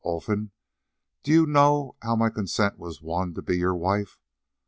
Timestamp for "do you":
1.21-1.45